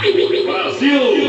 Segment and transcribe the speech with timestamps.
[0.00, 1.19] Brasil!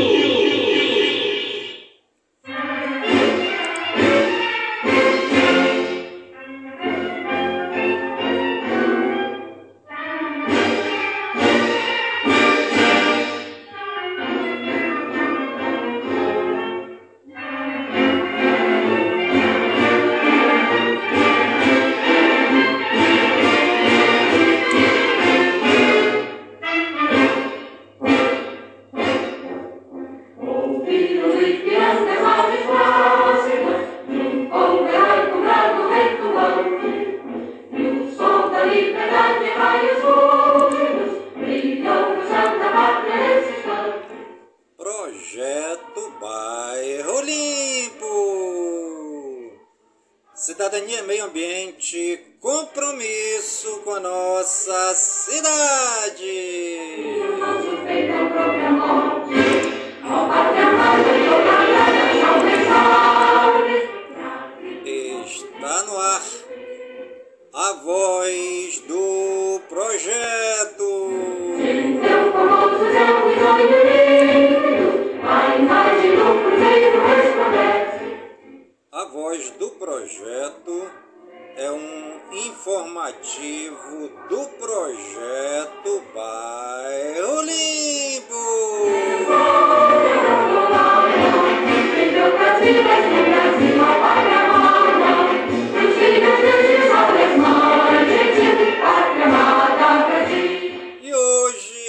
[86.52, 88.34] Vai Olimpo!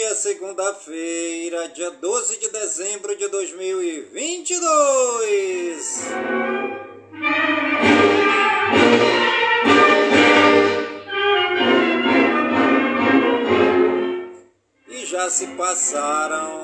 [0.06, 6.04] É segunda-feira, dia 12 de dezembro de 2022.
[15.24, 16.64] já se passaram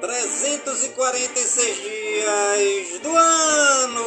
[0.00, 4.04] 346 dias do ano.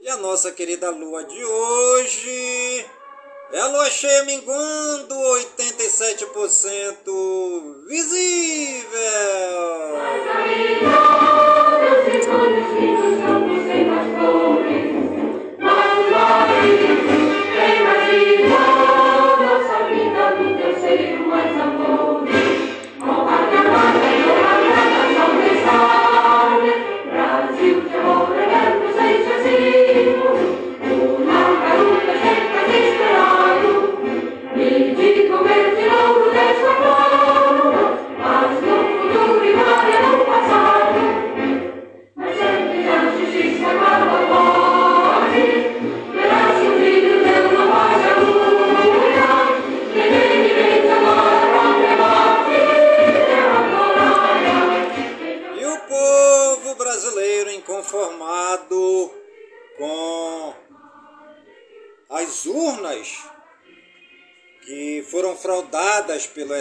[0.00, 1.77] E a nossa querida lua de ouro
[3.68, 8.88] a lua cheia minguando, 87% visível.
[9.92, 10.90] Mas ainda,
[12.32, 12.64] somos
[13.84, 14.88] mais pobres,
[15.58, 16.48] mas nós,
[17.52, 18.56] tem mais vida.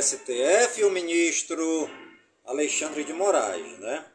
[0.01, 1.89] STF e o ministro
[2.45, 4.05] Alexandre de Moraes, né?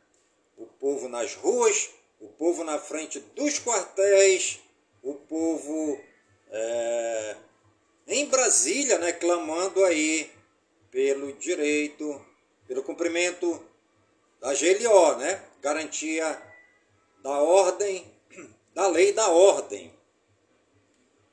[0.57, 4.61] O povo nas ruas, o povo na frente dos quartéis,
[5.03, 6.01] o povo
[6.51, 7.37] é,
[8.07, 9.13] em Brasília, né?
[9.13, 10.31] Clamando aí
[10.91, 12.25] pelo direito,
[12.67, 13.63] pelo cumprimento
[14.41, 15.45] da GLO, né?
[15.61, 16.43] Garantia
[17.23, 18.11] da ordem,
[18.75, 19.93] da lei da ordem.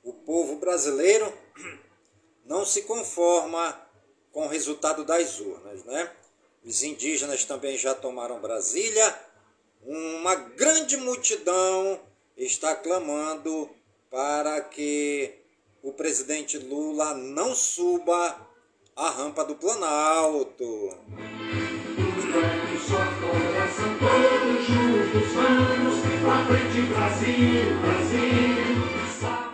[0.03, 1.31] O povo brasileiro
[2.49, 3.79] não se conforma
[4.33, 5.83] com o resultado das urnas.
[5.85, 6.11] Né?
[6.65, 9.15] Os indígenas também já tomaram Brasília.
[9.85, 12.01] Uma grande multidão
[12.35, 13.69] está clamando
[14.09, 15.35] para que
[15.83, 18.47] o presidente Lula não suba
[18.95, 20.97] a rampa do Planalto.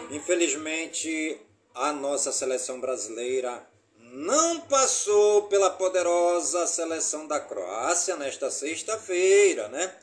[0.09, 1.37] Infelizmente,
[1.75, 3.67] a nossa seleção brasileira
[3.99, 9.93] não passou pela poderosa seleção da Croácia nesta sexta-feira, né?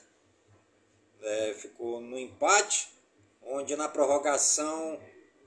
[1.22, 2.92] É, ficou no empate,
[3.42, 5.00] onde na prorrogação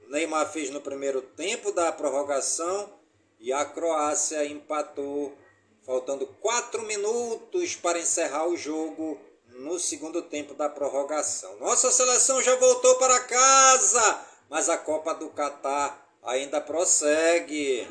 [0.08, 2.92] Neymar fez no primeiro tempo da prorrogação
[3.40, 5.38] e a Croácia empatou,
[5.84, 9.20] faltando quatro minutos para encerrar o jogo
[9.50, 11.58] no segundo tempo da prorrogação.
[11.60, 17.88] Nossa seleção já voltou para casa, mas a Copa do Catar ainda prossegue.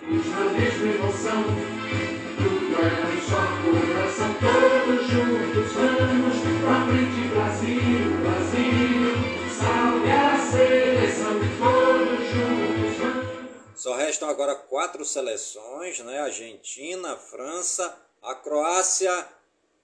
[13.77, 16.21] Só restam agora quatro seleções, né?
[16.21, 19.29] Argentina, França, a Croácia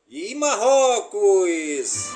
[0.08, 2.14] e Marrocos.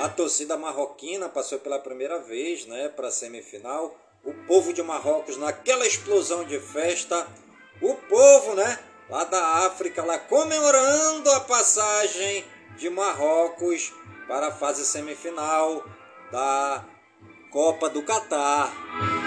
[0.00, 3.96] A torcida marroquina passou pela primeira vez, né, para a semifinal.
[4.24, 7.26] O povo de Marrocos naquela explosão de festa,
[7.82, 8.78] o povo, né,
[9.10, 12.44] lá da África, lá comemorando a passagem
[12.76, 13.92] de Marrocos
[14.28, 15.84] para a fase semifinal
[16.30, 16.84] da
[17.50, 19.17] Copa do Catar.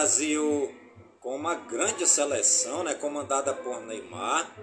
[0.00, 0.74] Brasil.
[1.20, 4.54] Com uma grande seleção, né, comandada por Neymar,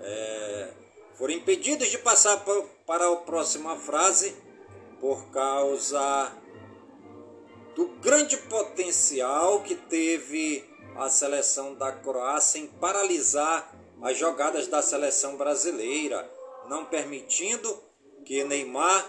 [0.00, 0.70] é,
[1.14, 4.36] foram impedidos de passar pa- para a próxima fase
[5.00, 6.32] por causa
[7.76, 13.72] do grande potencial que teve a seleção da Croácia em paralisar
[14.02, 16.28] as jogadas da seleção brasileira,
[16.68, 17.80] não permitindo
[18.26, 19.08] que Neymar,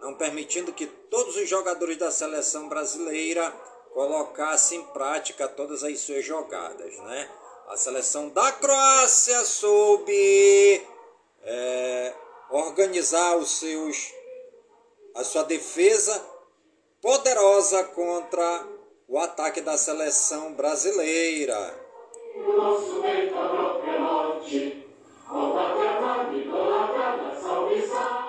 [0.00, 3.52] não permitindo que todos os jogadores da seleção brasileira
[3.94, 7.30] colocassem em prática todas as suas jogadas, né?
[7.68, 10.86] A seleção da Croácia soube
[11.42, 12.12] é,
[12.50, 14.12] organizar os seus
[15.14, 16.20] a sua defesa
[17.00, 18.66] poderosa contra
[19.06, 21.72] o ataque da seleção brasileira.
[22.36, 23.00] Nosso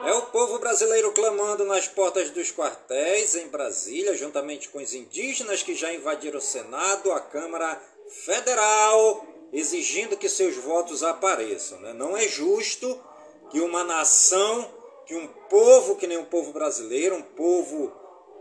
[0.05, 5.63] É o povo brasileiro clamando nas portas dos quartéis em Brasília, juntamente com os indígenas
[5.63, 7.81] que já invadiram o Senado, a Câmara
[8.25, 11.79] Federal, exigindo que seus votos apareçam.
[11.79, 11.93] né?
[11.93, 12.99] Não é justo
[13.49, 14.69] que uma nação,
[15.05, 17.91] que um povo que nem o povo brasileiro, um povo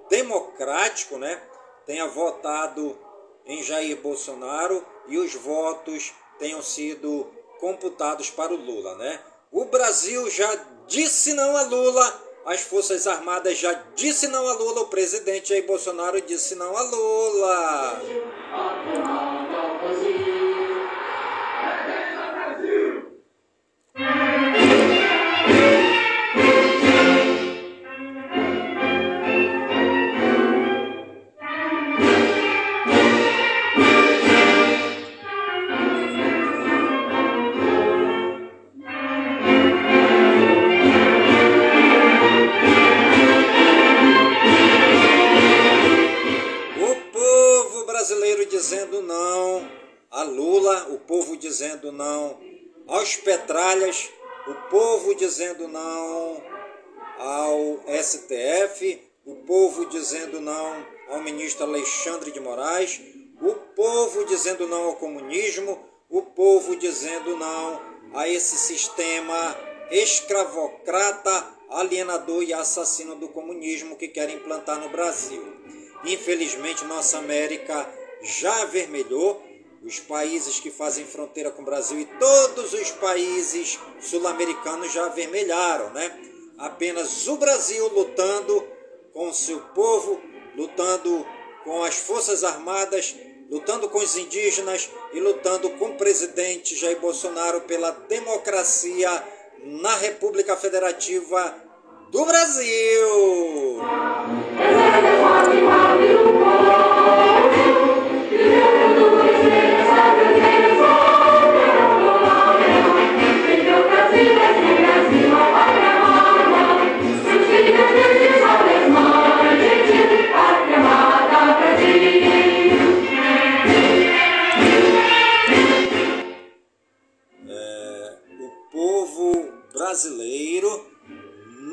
[0.08, 1.42] democrático, né,
[1.86, 2.98] tenha votado
[3.46, 7.30] em Jair Bolsonaro e os votos tenham sido
[7.64, 9.18] computados para o Lula, né?
[9.50, 10.54] O Brasil já
[10.86, 15.66] disse não a Lula, as Forças Armadas já disse não a Lula, o presidente Jair
[15.66, 18.02] Bolsonaro disse não a Lula.
[48.64, 49.70] Dizendo não
[50.10, 52.40] a Lula, o povo dizendo não
[52.86, 54.08] aos Petralhas,
[54.46, 56.42] o povo dizendo não
[57.18, 63.02] ao STF, o povo dizendo não ao ministro Alexandre de Moraes,
[63.38, 65.78] o povo dizendo não ao comunismo,
[66.08, 67.82] o povo dizendo não
[68.14, 69.54] a esse sistema
[69.90, 75.42] escravocrata, alienador e assassino do comunismo que querem implantar no Brasil.
[76.02, 79.42] Infelizmente, nossa América já avermelhou.
[79.82, 85.90] Os países que fazem fronteira com o Brasil e todos os países sul-americanos já avermelharam,
[85.90, 86.10] né?
[86.56, 88.66] Apenas o Brasil lutando
[89.12, 90.20] com seu povo,
[90.56, 91.26] lutando
[91.64, 93.14] com as forças armadas,
[93.50, 99.22] lutando com os indígenas e lutando com o presidente Jair Bolsonaro pela democracia
[99.62, 101.54] na República Federativa
[102.10, 103.80] do Brasil.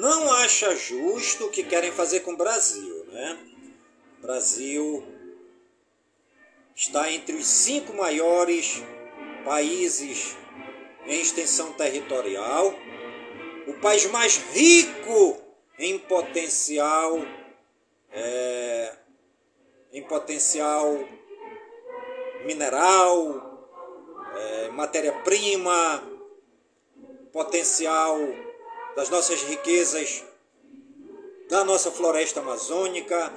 [0.02, 3.38] Não acha justo o que querem fazer com o Brasil, né?
[4.22, 5.04] Brasil
[6.76, 8.84] está entre os cinco maiores
[9.44, 10.36] países
[11.06, 12.74] em extensão territorial,
[13.68, 15.40] o país mais rico
[15.78, 17.20] em potencial,
[18.12, 18.96] é,
[19.92, 20.98] em potencial
[22.46, 23.68] mineral,
[24.36, 26.04] é, matéria-prima,
[27.32, 28.18] potencial
[28.96, 30.24] das nossas riquezas,
[31.50, 33.34] da nossa floresta amazônica,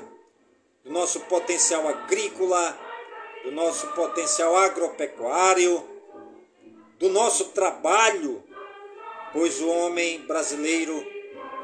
[0.85, 2.79] do nosso potencial agrícola,
[3.45, 5.87] do nosso potencial agropecuário,
[6.99, 8.43] do nosso trabalho,
[9.33, 11.07] pois o homem brasileiro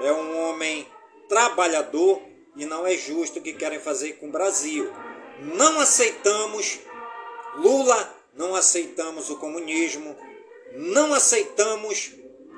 [0.03, 0.87] é um homem
[1.29, 2.21] trabalhador
[2.55, 4.93] e não é justo o que querem fazer com o Brasil.
[5.41, 6.81] Não aceitamos
[7.57, 10.17] Lula, não aceitamos o comunismo,
[10.73, 12.13] não aceitamos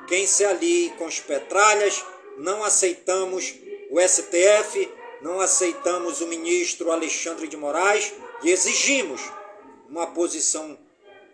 [0.07, 2.05] quem se alie com os petralhas,
[2.37, 3.55] não aceitamos
[3.91, 4.91] o STF,
[5.23, 9.21] não aceitamos o ministro Alexandre de Moraes e exigimos
[9.89, 10.79] uma posição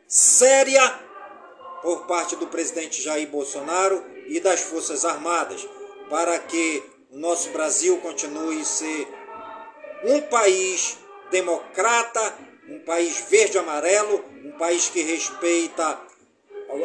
[0.06, 0.82] séria
[1.82, 5.66] por parte do presidente Jair Bolsonaro e das Forças Armadas
[6.10, 9.08] para que o nosso Brasil continue a ser
[10.04, 10.98] um país
[11.30, 12.34] democrata,
[12.68, 16.00] um país verde-amarelo, um país que respeita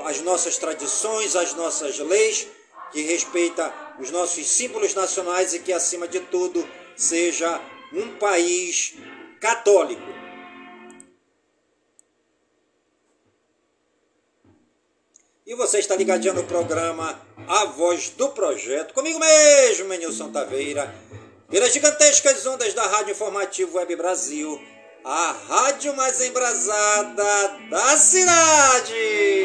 [0.06, 2.48] as nossas tradições, as nossas leis,
[2.92, 7.60] que respeita os nossos símbolos nacionais e que, acima de tudo, seja
[7.92, 8.96] um país
[9.44, 10.02] católico.
[15.46, 20.96] E você está ligadinho no programa A Voz do Projeto, comigo mesmo, Menilson Taveira,
[21.50, 24.62] pelas gigantescas ondas da Rádio Informativo Web Brasil,
[25.04, 29.43] a rádio mais embrasada da cidade.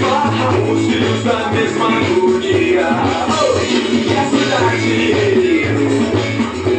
[0.00, 2.88] Barra os filhos da mesma agonia.
[3.92, 4.94] E a cidade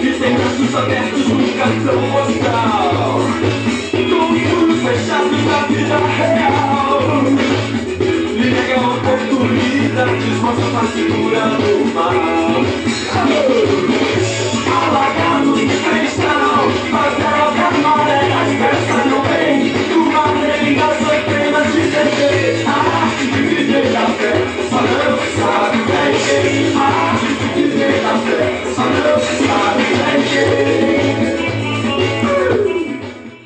[0.01, 3.20] que tem braços abertos no cartão postal,
[3.92, 7.01] com os muros fechados na vida real.
[8.34, 12.63] Lhe nega oportunidades, mostra a figura do mal.
[14.75, 16.63] Alagados de cristal,
[16.94, 17.33] as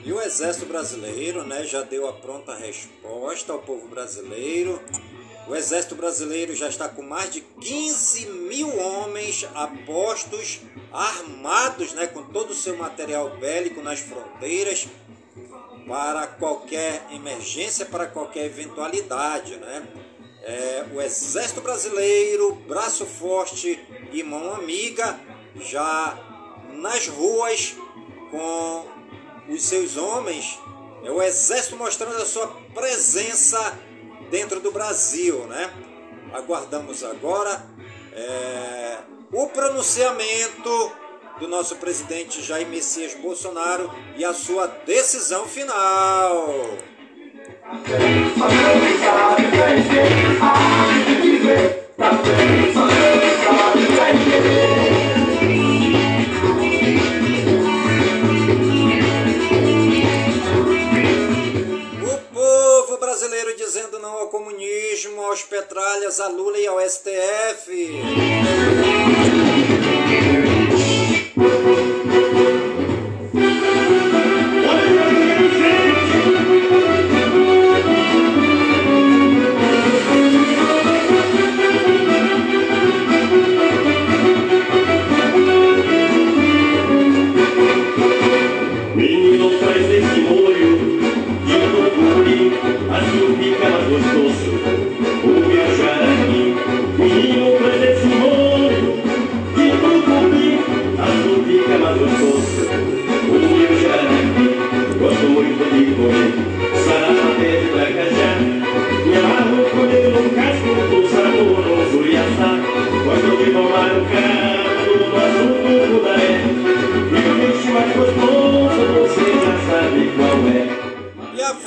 [0.06, 4.82] E o Exército Brasileiro né, já deu a pronta resposta ao povo brasileiro.
[5.48, 10.60] O Exército Brasileiro já está com mais de 15 mil homens apostos,
[10.92, 14.88] armados, né, com todo o seu material bélico nas fronteiras,
[15.88, 19.56] para qualquer emergência, para qualquer eventualidade.
[19.56, 19.88] Né?
[20.48, 23.78] É, o Exército Brasileiro, braço forte
[24.14, 25.20] e mão amiga,
[25.60, 26.18] já
[26.72, 27.76] nas ruas
[28.32, 28.88] com
[29.50, 30.58] os seus homens,
[31.04, 33.78] é o Exército mostrando a sua presença
[34.32, 35.40] dentro do Brasil.
[35.48, 35.70] Né?
[36.32, 37.66] Aguardamos agora
[38.14, 39.00] é,
[39.34, 40.94] o pronunciamento
[41.42, 46.48] do nosso presidente Jair Messias Bolsonaro e a sua decisão final.
[47.70, 47.74] O
[62.34, 67.92] povo brasileiro dizendo não ao comunismo, aos petralhas, a Lula e ao STF.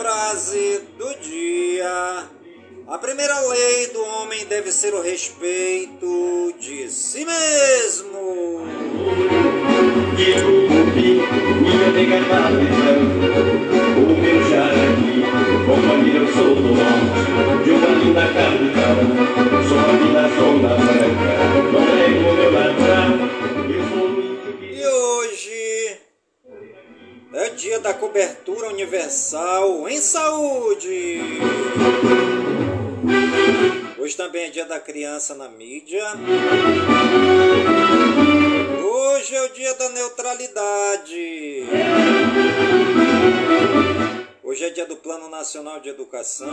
[0.01, 2.25] Frase do dia.
[2.89, 8.65] A primeira lei do homem deve ser o respeito de si mesmo.
[12.51, 13.21] Beijando
[13.97, 15.17] O meu jaraqui,
[15.67, 18.97] companheiro eu sou do norte De uma linda capital,
[19.69, 21.33] sou aqui da zona branca
[21.73, 23.11] Não lembro meu ladrão,
[23.69, 24.00] eu sou
[27.33, 31.21] é dia da cobertura universal em saúde.
[33.99, 36.05] Hoje também é dia da criança na mídia.
[38.83, 41.67] Hoje é o dia da neutralidade.
[44.43, 46.51] Hoje é dia do Plano Nacional de Educação.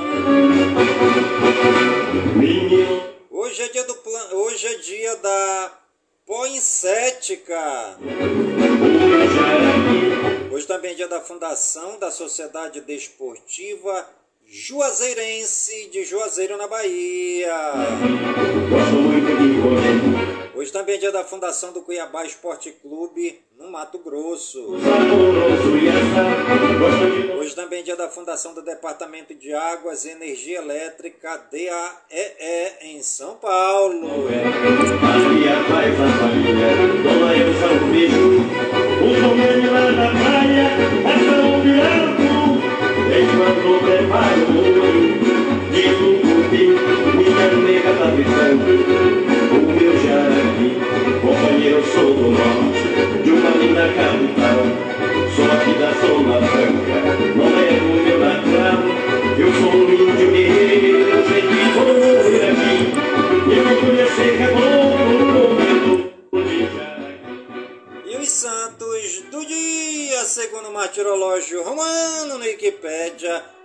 [3.32, 4.28] Hoje é dia do plan...
[4.34, 5.87] Hoje é dia da
[6.28, 7.98] poincética.
[10.52, 14.06] Hoje também é dia da fundação da Sociedade Desportiva
[14.50, 17.54] Juazeirense de Juazeiro na Bahia.
[20.56, 24.78] Hoje também é dia da fundação do Cuiabá Esporte Clube no Mato Grosso.
[27.38, 33.04] Hoje também é dia da fundação do Departamento de Águas e Energia Elétrica DAEE em
[33.04, 34.30] São Paulo.
[43.20, 45.18] Enquanto preparo o molho,
[45.72, 46.76] diz um cupim,
[47.18, 48.70] minha nega tá gritando,
[49.54, 50.78] o meu jardim,
[51.20, 54.77] companheiro sou do norte, de uma linda capital,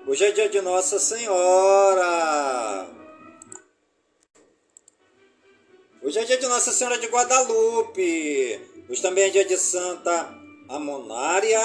[0.06, 2.86] hoje é dia de Nossa Senhora.
[6.02, 8.60] Hoje é dia de Nossa Senhora de Guadalupe.
[8.88, 10.34] Hoje também é dia de Santa
[10.68, 11.60] Amonária,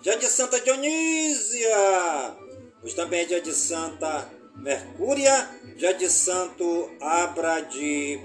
[0.00, 2.36] dia de Santa Dionísia.
[2.82, 8.20] Hoje também é dia de Santa Mercúria, dia de Santo Abra de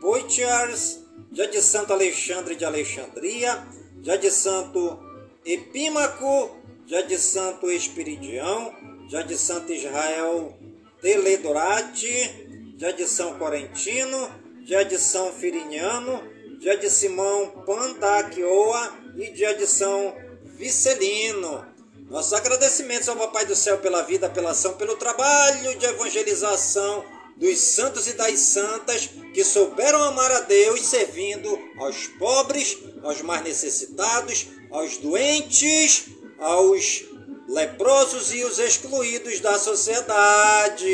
[0.00, 1.00] Poitiers,
[1.32, 3.66] dia de Santo Alexandre de Alexandria,
[4.02, 4.98] dia de Santo
[5.44, 8.74] Epímaco, dia de Santo Espiridião,
[9.08, 10.54] dia de Santo Israel
[11.00, 14.30] Teledorate, dia de São Corentino,
[14.66, 16.22] dia de São Firiniano,
[16.60, 21.66] dia de Simão Pandakioa e dia de São Vicelino.
[22.10, 27.04] Nossos agradecimentos ao Papai do Céu pela vida, pela ação, pelo trabalho de evangelização
[27.36, 33.42] dos santos e das santas que souberam amar a Deus servindo aos pobres, aos mais
[33.42, 37.04] necessitados, aos doentes, aos
[37.48, 40.86] leprosos e os excluídos da sociedade.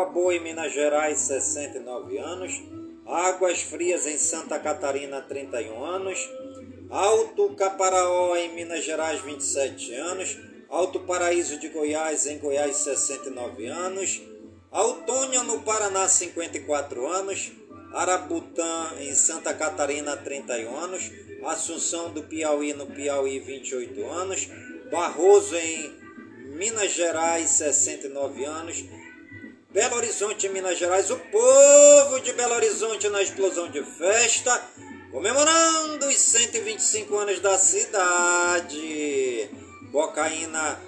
[0.00, 2.62] Água Boa, em Minas Gerais, 69 anos,
[3.06, 6.26] Águas Frias, em Santa Catarina, 31 anos,
[6.88, 10.38] Alto Caparaó, em Minas Gerais, 27 anos,
[10.70, 14.22] Alto Paraíso de Goiás, em Goiás, 69 anos,
[14.70, 17.52] Autônia, no Paraná, 54 anos,
[17.92, 21.10] Arabutã, em Santa Catarina, 31 anos,
[21.44, 24.48] Assunção do Piauí, no Piauí, 28 anos,
[24.90, 25.92] Barroso, em
[26.56, 28.82] Minas Gerais, 69 anos,
[29.72, 34.60] Belo Horizonte, Minas Gerais, o povo de Belo Horizonte na explosão de festa,
[35.12, 39.48] comemorando os 125 anos da cidade.
[39.92, 40.80] Bocaína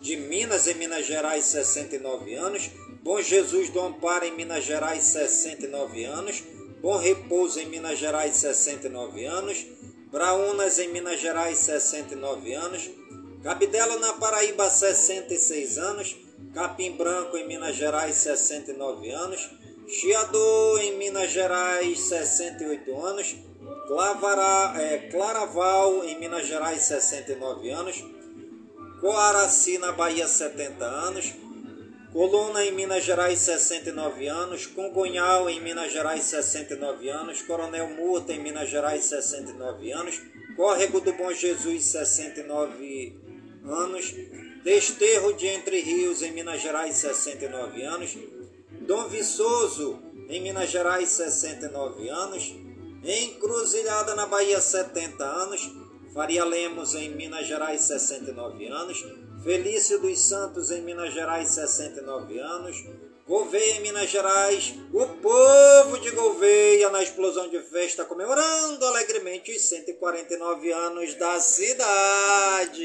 [0.00, 2.70] de Minas, em Minas Gerais, 69 anos.
[3.02, 6.42] Bom Jesus do Amparo, em Minas Gerais, 69 anos.
[6.80, 9.66] Bom Repouso, em Minas Gerais, 69 anos.
[10.10, 12.88] Braunas, em Minas Gerais, 69 anos.
[13.42, 16.29] Cabidelo, na Paraíba, 66 anos.
[16.52, 19.50] Capim Branco, em Minas Gerais, 69 anos.
[19.86, 23.36] Chiador, em Minas Gerais, 68 anos.
[23.86, 28.04] Clavará, é, Claraval, em Minas Gerais, 69 anos.
[29.00, 31.32] Coaraci, na Bahia, 70 anos.
[32.12, 34.66] Coluna, em Minas Gerais, 69 anos.
[34.66, 37.42] Congonhal, em Minas Gerais, 69 anos.
[37.42, 40.20] Coronel Murta, em Minas Gerais, 69 anos.
[40.56, 43.16] Córrego do Bom Jesus, 69
[43.64, 44.14] anos.
[44.62, 48.14] Desterro de Entre Rios, em Minas Gerais, 69 anos.
[48.82, 52.54] Dom Viçoso, em Minas Gerais, 69 anos.
[53.02, 55.70] Encruzilhada, na Bahia, 70 anos.
[56.12, 59.02] Faria Lemos, em Minas Gerais, 69 anos.
[59.42, 62.84] Felício dos Santos, em Minas Gerais, 69 anos.
[63.26, 69.62] Gouveia, em Minas Gerais, o povo de Gouveia, na explosão de festa, comemorando alegremente os
[69.62, 72.80] 149 anos da cidade.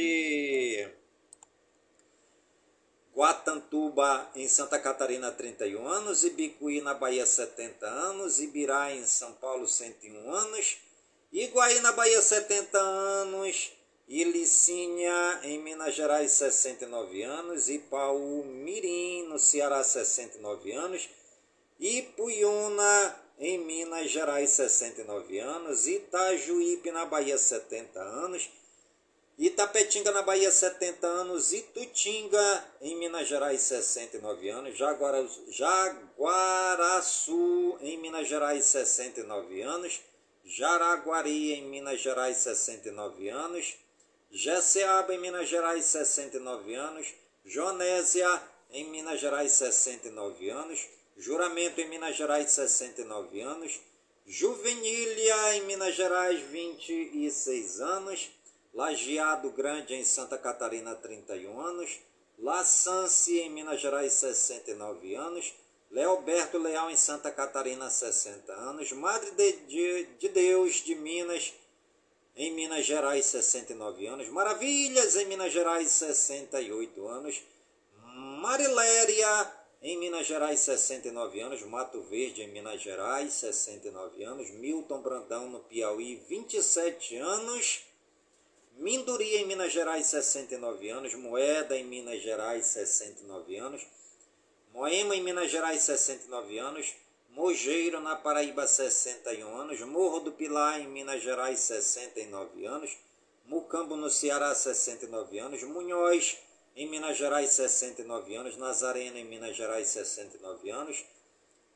[3.15, 6.25] Guatantuba, em Santa Catarina, 31 anos.
[6.25, 8.41] Ibicuí, na Bahia, 70 anos.
[8.41, 10.78] Ibirá, em São Paulo, 101 anos.
[11.32, 13.71] Iguaí, na Bahia, 70 anos.
[14.08, 17.69] Ilicínia, em Minas Gerais, 69 anos.
[17.69, 21.10] Ipaú Mirim, no Ceará, 69 anos.
[21.80, 25.88] Ipuiuna, em Minas Gerais, 69 anos.
[25.88, 28.49] Itajuípe, na Bahia, 70 anos.
[29.38, 31.52] Itapetinga, na Bahia, 70 anos.
[31.52, 34.78] Itutinga, em Minas Gerais, 69 anos.
[34.78, 36.17] Jaguara, Jaguaraçu,
[37.82, 40.00] em Minas Gerais, 69 anos.
[40.45, 43.76] Jaraguari, em Minas Gerais, 69 anos.
[44.32, 47.13] Jeceaba, em Minas Gerais, 69 anos.
[47.43, 50.88] Jonésia, em Minas Gerais, 69 anos.
[51.17, 53.82] Juramento, em Minas Gerais, 69 anos.
[54.26, 58.30] Juvenília, em Minas Gerais, 26 anos.
[58.75, 61.97] Lajeado Grande, em Santa Catarina, 31 anos.
[62.38, 65.53] Laçance, em Minas Gerais, 69 anos.
[65.89, 68.91] Leoberto Leal, em Santa Catarina, 60 anos.
[68.91, 71.53] Madre de, de, de Deus, de Minas,
[72.35, 74.27] em Minas Gerais, 69 anos.
[74.27, 77.41] Maravilhas, em Minas Gerais, 68 anos.
[78.41, 81.61] Mariléria, em Minas Gerais, 69 anos.
[81.61, 84.49] Mato Verde, em Minas Gerais, 69 anos.
[84.49, 87.94] Milton Brandão, no Piauí, 27 anos.
[88.77, 91.13] Minduri, em Minas Gerais, 69 anos.
[91.15, 93.88] Moeda, em Minas Gerais, 69 anos.
[94.73, 96.93] Moema, em Minas Gerais, 69 anos.
[97.29, 99.79] Mogeiro, na Paraíba, 61 anos.
[99.81, 102.97] Morro do Pilar, em Minas Gerais, 69 anos.
[103.45, 105.63] Mucambo, no Ceará, 69 anos.
[105.63, 106.38] Munhoz,
[106.75, 108.57] em Minas Gerais, 69 anos.
[108.57, 111.05] Nazarena, em Minas Gerais, 69 anos.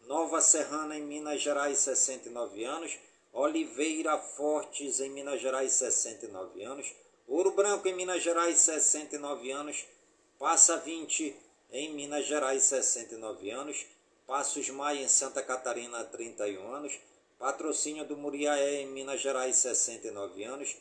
[0.06, 2.98] Nova Serrana, em Minas Gerais, 69 anos.
[3.32, 6.94] Oliveira Fortes, em Minas Gerais, 69 anos.
[7.28, 9.86] Ouro Branco, em Minas Gerais, 69 anos.
[10.38, 11.36] Passa 20,
[11.72, 13.86] em Minas Gerais, 69 anos.
[14.26, 17.00] Passos Maia, em Santa Catarina, 31 anos.
[17.38, 20.76] Patrocínio do Muriaé, em Minas Gerais, 69 anos.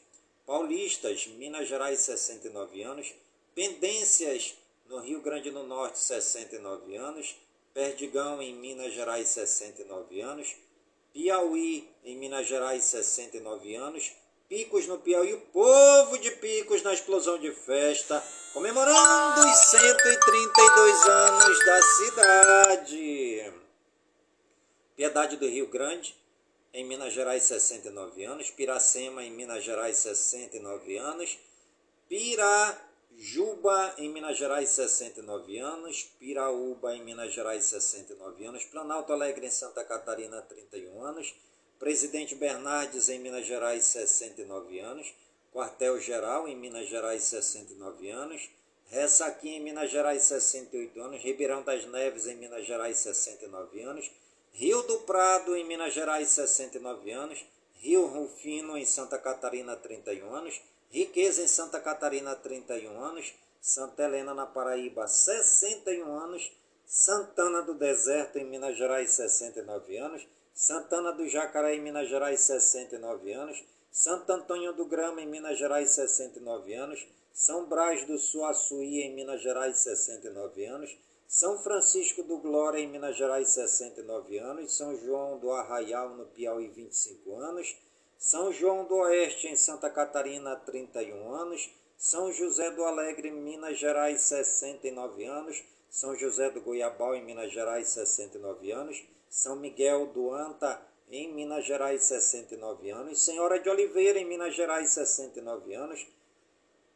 [0.47, 3.15] Paulistas, Minas Gerais, 69 anos.
[3.55, 4.55] Pendências,
[4.87, 7.37] no Rio Grande do Norte, 69 anos.
[7.75, 10.57] Perdigão, em Minas Gerais, 69 anos.
[11.13, 14.13] Piauí, em Minas Gerais, 69 anos.
[14.49, 18.23] Picos no Piauí, o povo de Picos na explosão de festa,
[18.55, 23.53] comemorando os 132 anos da cidade.
[24.97, 26.17] Piedade do Rio Grande,
[26.73, 28.51] em Minas Gerais, 69 anos.
[28.51, 31.39] Piracema, em Minas Gerais, 69 anos.
[33.19, 36.05] Pirajuba, em Minas Gerais, 69 anos.
[36.21, 38.65] Piraúba, em Minas Gerais, 69 anos.
[38.65, 41.35] Planalto Alegre, em Santa Catarina, 31 anos.
[41.81, 45.13] Presidente Bernardes, em Minas Gerais, 69 anos.
[45.53, 48.49] Quartel-Geral, em Minas Gerais, 69 anos.
[48.87, 51.21] Ressaquim, em Minas Gerais, 68 anos.
[51.21, 54.09] Ribeirão das Neves, em Minas Gerais, 69 anos.
[54.53, 57.45] Rio do Prado, em Minas Gerais, 69 anos.
[57.81, 60.61] Rio Rufino, em Santa Catarina, 31 anos.
[60.91, 63.35] Riqueza, em Santa Catarina, 31 anos.
[63.61, 66.51] Santa Helena, na Paraíba, 61 anos.
[66.87, 70.27] Santana do Deserto, em Minas Gerais, 69 anos.
[70.55, 73.63] Santana do Jacaré, em Minas Gerais, 69 anos.
[73.91, 77.07] Santo Antônio do Grama, em Minas Gerais, 69 anos.
[77.33, 80.97] São Brás do Suaçuí, em Minas Gerais, 69 anos.
[81.27, 84.77] São Francisco do Glória, em Minas Gerais, 69 anos.
[84.77, 87.77] São João do Arraial, no Piauí, 25 anos.
[88.19, 91.71] São João do Oeste, em Santa Catarina, 31 anos.
[91.97, 95.63] São José do Alegre, Minas Gerais, 69 anos.
[95.89, 99.05] São José do Goiabal, em Minas Gerais, 69 anos.
[99.31, 103.21] São Miguel do Anta, em Minas Gerais, 69 anos.
[103.21, 106.05] Senhora de Oliveira, em Minas Gerais, 69 anos.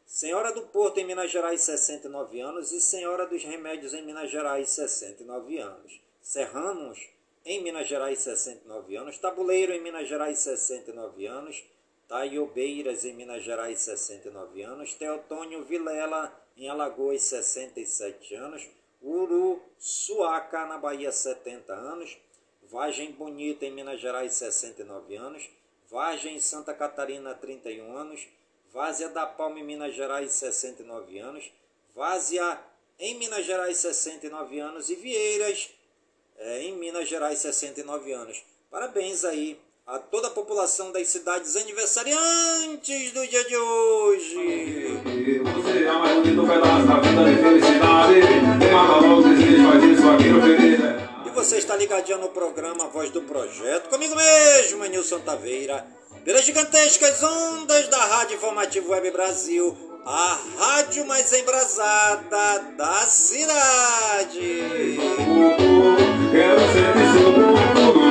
[0.04, 2.72] Senhora do Porto, em Minas Gerais, 69 anos.
[2.72, 6.00] E Senhora dos Remédios, em Minas Gerais, 69 anos.
[6.20, 6.98] Serranos,
[7.44, 9.18] em Minas Gerais, 69 anos.
[9.18, 11.62] Tabuleiro, em Minas Gerais, 69 anos.
[12.08, 14.94] Taiobeiras, em Minas Gerais, 69 anos.
[14.94, 18.68] Teotônio Vilela, em Alagoas, 67 anos.
[19.02, 22.16] Uruçuaca, na Bahia, 70 anos.
[22.62, 25.50] Vargem Bonita, em Minas Gerais, 69 anos.
[25.90, 28.26] Vargem Santa Catarina, 31 anos.
[28.72, 31.52] Várzea da Palma, em Minas Gerais, 69 anos.
[31.94, 32.58] Várzea,
[32.98, 34.88] em Minas Gerais, 69 anos.
[34.88, 35.70] E Vieiras,
[36.44, 38.42] é, em Minas Gerais, 69 anos.
[38.70, 45.00] Parabéns aí a toda a população das cidades aniversariantes do dia de hoje.
[45.42, 48.20] Você é mais bonito pedaço da vida de felicidade.
[48.72, 54.14] logo faz isso aqui no E você está ligadinho no programa Voz do Projeto, comigo
[54.14, 55.86] mesmo, Nilson Taveira,
[56.24, 64.62] pelas gigantescas ondas da Rádio Informativo Web Brasil, a rádio mais embrasada da cidade.
[66.32, 68.01] Quero ser tudo meu,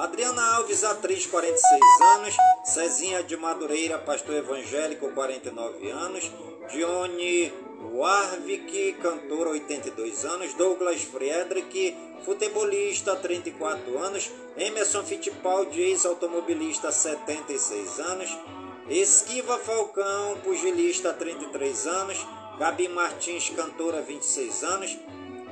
[0.00, 1.82] Adriana Alves, atriz, 46
[2.16, 2.34] anos,
[2.64, 6.32] Cezinha de Madureira, pastor evangélico, 49 anos,
[6.72, 7.52] Dione
[7.92, 18.38] Warwick, cantor, 82 anos, Douglas Friedrich, futebolista, 34 anos, Emerson Fittipaldi, ex-automobilista, 76 anos,
[18.88, 22.26] Esquiva Falcão, pugilista, 33 anos,
[22.58, 24.98] Gabi Martins, cantora, 26 anos,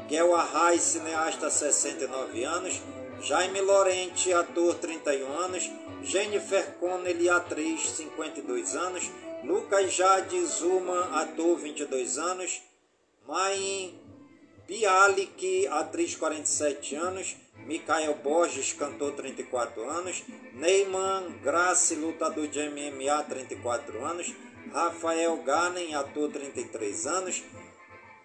[0.08, 2.80] Guel Arraes, cineasta, 69 anos,
[3.20, 5.70] Jaime Lorente, ator, 31 anos,
[6.02, 9.10] Jennifer Connelly, atriz, 52 anos,
[9.44, 12.62] Lucas Jade Zuma, ator, 22 anos,
[13.26, 13.98] Maim
[14.66, 20.22] Bialik, atriz 47 anos, Mikael Borges, cantor 34 anos,
[20.54, 24.34] Neyman Grace, lutador de MMA 34 anos,
[24.72, 27.42] Rafael Ganem, ator 33 anos,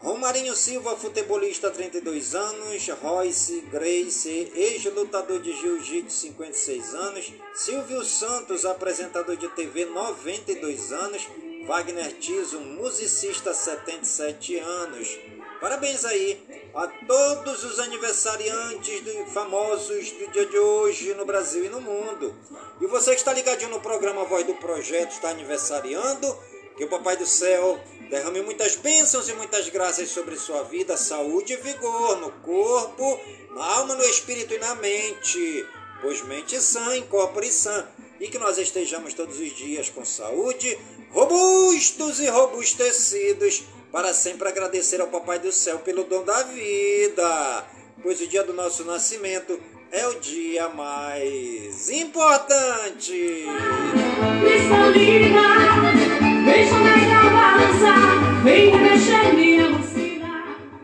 [0.04, 9.38] Romarinho Silva, futebolista 32 anos, Royce Grace, ex-lutador de jiu-jitsu 56 anos, Silvio Santos, apresentador
[9.38, 11.26] de TV 92 anos,
[11.66, 15.18] Wagner Tiso, musicista 77 anos,
[15.64, 16.44] Parabéns aí
[16.76, 19.02] a todos os aniversariantes
[19.34, 22.36] famosos do dia de hoje no Brasil e no mundo.
[22.82, 26.38] E você que está ligadinho no programa Voz do Projeto, está aniversariando,
[26.76, 27.80] que o Papai do Céu
[28.14, 33.20] derrame muitas bênçãos e muitas graças sobre sua vida, saúde e vigor no corpo,
[33.56, 35.66] na alma, no espírito e na mente.
[36.00, 37.88] Pois mente sã, incorpore sã.
[38.20, 40.78] E que nós estejamos todos os dias com saúde,
[41.10, 47.66] robustos e robustecidos para sempre agradecer ao Papai do Céu pelo dom da vida,
[48.04, 49.60] pois o dia do nosso nascimento
[49.92, 53.48] é o dia mais importante.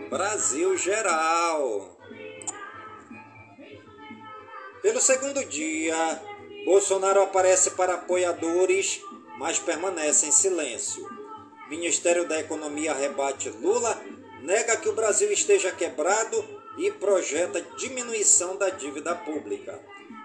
[0.10, 1.98] Brasil geral.
[4.82, 6.22] Pelo segundo dia,
[6.64, 9.02] Bolsonaro aparece para apoiadores,
[9.38, 11.06] mas permanece em silêncio.
[11.70, 14.02] Ministério da Economia rebate Lula,
[14.42, 16.42] nega que o Brasil esteja quebrado
[16.78, 19.78] e projeta diminuição da dívida pública.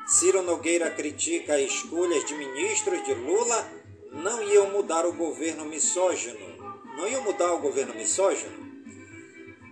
[0.06, 3.68] Ciro Nogueira critica escolhas de ministros de Lula
[4.12, 6.53] não iam mudar o governo misógino.
[6.96, 8.64] Não iam mudar o governo misógino?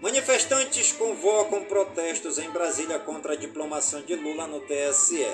[0.01, 5.25] Manifestantes convocam protestos em Brasília contra a diplomação de Lula no TSE.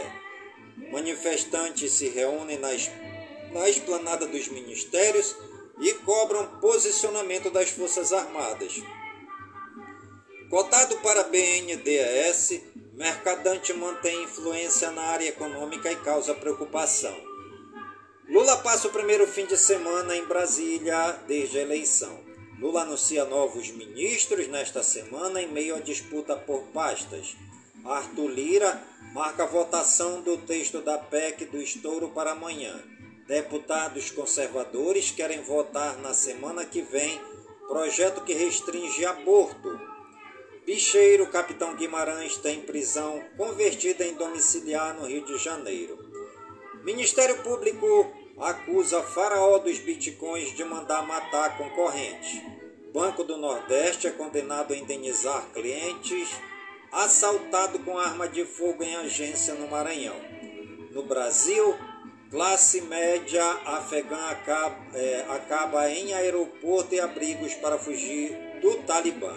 [0.93, 2.91] Manifestantes se reúnem nas,
[3.51, 5.35] na esplanada dos ministérios
[5.81, 8.83] e cobram posicionamento das Forças Armadas.
[10.51, 12.61] Cotado para BNDES,
[12.93, 17.28] Mercadante mantém influência na área econômica e causa preocupação.
[18.29, 22.21] Lula passa o primeiro fim de semana em Brasília desde a eleição.
[22.59, 27.35] Lula anuncia novos ministros nesta semana em meio à disputa por pastas.
[27.83, 28.83] Arthur Lira
[29.15, 32.79] marca a votação do texto da PEC do estouro para amanhã.
[33.27, 37.19] Deputados conservadores querem votar na semana que vem
[37.67, 39.81] projeto que restringe aborto.
[40.67, 45.97] Picheiro, capitão Guimarães, tem prisão convertida em domiciliar no Rio de Janeiro.
[46.85, 52.45] Ministério Público acusa faraó dos bitcoins de mandar matar concorrente.
[52.93, 56.31] Banco do Nordeste é condenado a indenizar clientes
[56.91, 60.17] assaltado com arma de fogo em agência no Maranhão.
[60.91, 61.77] No Brasil,
[62.31, 69.35] Classe média afegã acaba, é, acaba em aeroporto e abrigos para fugir do Talibã.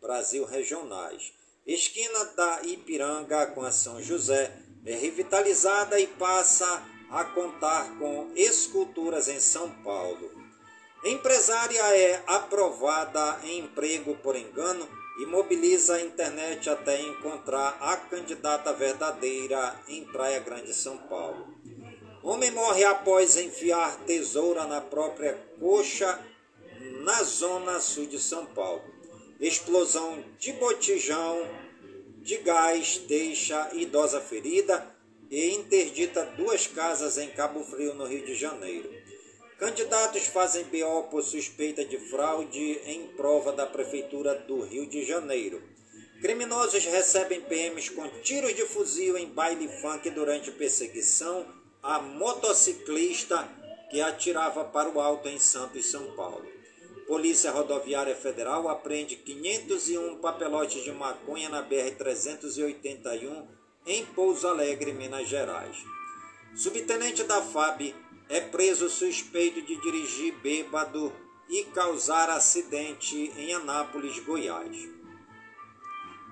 [0.00, 1.32] Brasil regionais.
[1.66, 4.52] Esquina da Ipiranga com a São José
[4.84, 10.30] é revitalizada e passa a contar com esculturas em São Paulo.
[11.04, 14.86] Empresária é aprovada em emprego por engano
[15.20, 21.54] e mobiliza a internet até encontrar a candidata verdadeira em Praia Grande, São Paulo.
[22.22, 26.18] Homem morre após enfiar tesoura na própria coxa
[27.00, 28.82] na zona sul de São Paulo.
[29.40, 31.48] Explosão de botijão
[32.18, 34.97] de gás deixa idosa ferida
[35.30, 38.90] e interdita duas casas em Cabo Frio, no Rio de Janeiro.
[39.58, 45.60] Candidatos fazem BO por suspeita de fraude em prova da Prefeitura do Rio de Janeiro.
[46.20, 51.46] Criminosos recebem PMs com tiros de fuzil em baile funk durante perseguição
[51.82, 53.48] a motociclista
[53.90, 56.46] que atirava para o alto em Santos, São Paulo.
[57.06, 63.57] Polícia Rodoviária Federal apreende 501 papelotes de maconha na BR-381
[63.88, 65.78] em Pouso Alegre, Minas Gerais.
[66.54, 67.94] Subtenente da FAB
[68.28, 71.10] é preso suspeito de dirigir bêbado
[71.48, 74.76] e causar acidente em Anápolis, Goiás.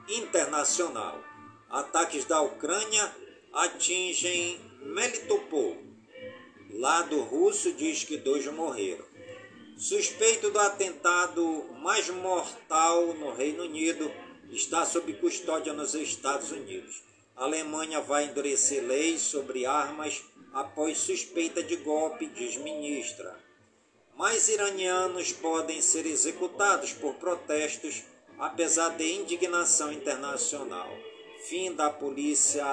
[0.07, 1.25] Internacional.
[1.71, 3.11] Ataques da Ucrânia
[3.55, 5.79] atingem Melitopol.
[6.75, 9.05] Lado russo diz que dois morreram.
[9.79, 14.12] Suspeito do atentado mais mortal no Reino Unido
[14.51, 17.07] está sob custódia nos Estados Unidos.
[17.37, 23.38] A Alemanha vai endurecer leis sobre armas após suspeita de golpe, diz ministra.
[24.16, 28.05] Mais iranianos podem ser executados por protestos,
[28.38, 30.88] apesar de indignação internacional.
[31.46, 32.64] Fim da polícia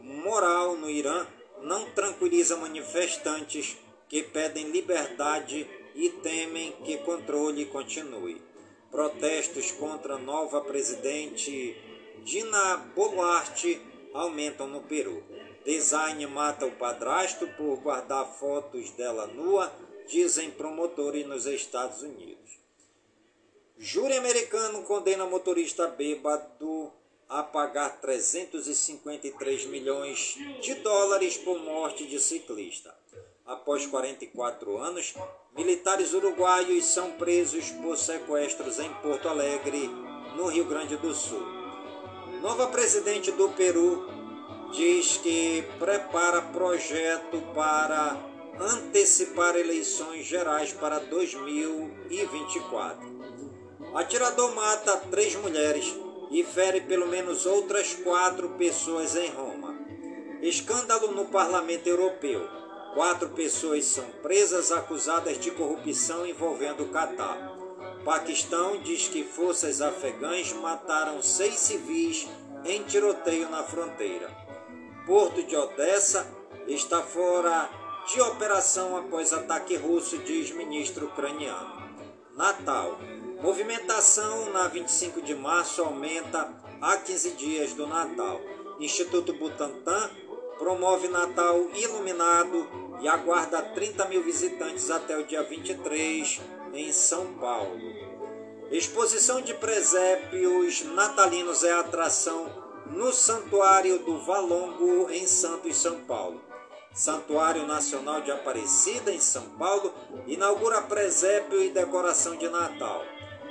[0.00, 1.26] moral no Irã
[1.60, 3.76] não tranquiliza manifestantes
[4.08, 8.40] que pedem liberdade e temem que controle continue.
[8.88, 11.76] Protestos contra a nova presidente
[12.22, 13.80] Dina Boluarte
[14.12, 15.22] aumentam no Peru.
[15.64, 19.72] Design mata o padrasto por guardar fotos dela nua,
[20.06, 22.60] dizem promotores nos Estados Unidos.
[23.78, 26.92] Júri americano condena motorista bêbado
[27.28, 32.94] a pagar 353 milhões de dólares por morte de ciclista.
[33.44, 35.14] Após 44 anos,
[35.56, 39.88] militares uruguaios são presos por sequestros em Porto Alegre,
[40.36, 41.63] no Rio Grande do Sul.
[42.44, 44.06] Nova presidente do Peru
[44.70, 48.18] diz que prepara projeto para
[48.60, 53.00] antecipar eleições gerais para 2024.
[53.94, 55.96] Atirador mata três mulheres
[56.30, 59.74] e fere pelo menos outras quatro pessoas em Roma.
[60.42, 62.46] Escândalo no Parlamento Europeu.
[62.92, 67.53] Quatro pessoas são presas acusadas de corrupção envolvendo o Catar.
[68.04, 72.28] Paquistão diz que forças afegãs mataram seis civis
[72.62, 74.30] em tiroteio na fronteira.
[75.06, 76.26] Porto de Odessa
[76.68, 77.70] está fora
[78.12, 81.82] de operação após ataque russo, diz ministro ucraniano.
[82.36, 82.98] Natal.
[83.40, 88.38] Movimentação na 25 de março aumenta a 15 dias do Natal.
[88.78, 90.10] Instituto Butantan
[90.58, 92.68] promove Natal iluminado
[93.00, 96.40] e aguarda 30 mil visitantes até o dia 23
[96.76, 97.80] em São Paulo.
[98.70, 102.46] Exposição de presépios natalinos é atração
[102.86, 106.40] no Santuário do Valongo, em Santos, São Paulo.
[106.92, 109.92] Santuário Nacional de Aparecida, em São Paulo,
[110.26, 113.04] inaugura presépio e decoração de Natal.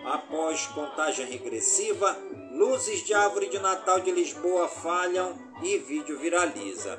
[0.05, 2.17] Após contagem regressiva,
[2.51, 6.97] luzes de árvore de Natal de Lisboa falham e vídeo viraliza.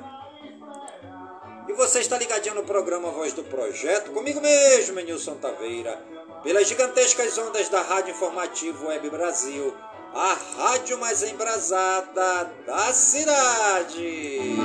[1.67, 5.99] E você está ligadinho no programa Voz do Projeto, comigo mesmo, Nilson Taveira,
[6.43, 9.75] pelas gigantescas ondas da Rádio Informativo Web Brasil,
[10.13, 14.55] a rádio mais embrasada da cidade.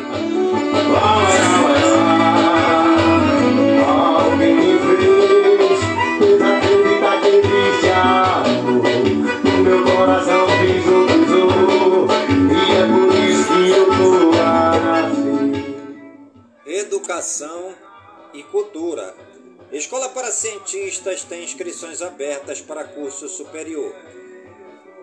[20.40, 23.94] Cientistas tem inscrições abertas para curso superior.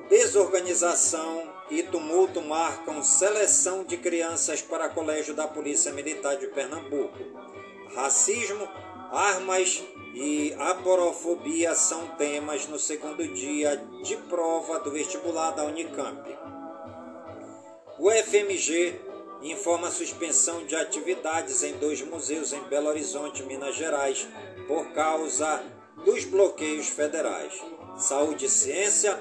[0.10, 7.17] Desorganização e tumulto marcam seleção de crianças para colégio da Polícia Militar de Pernambuco.
[7.93, 8.67] Racismo,
[9.12, 9.84] armas
[10.15, 16.28] e aporofobia são temas no segundo dia de prova do vestibular da Unicamp.
[17.99, 18.99] O FMG
[19.41, 24.28] informa suspensão de atividades em dois museus em Belo Horizonte, Minas Gerais,
[24.68, 25.63] por causa
[26.03, 27.53] dos bloqueios federais.
[27.97, 29.18] Saúde e ciência.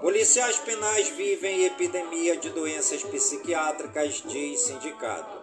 [0.00, 5.40] Policiais penais vivem epidemia de doenças psiquiátricas, diz sindicato.